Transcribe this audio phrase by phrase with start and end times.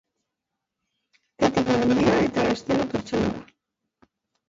[1.49, 3.49] Etika handia eta estilo pertsonala.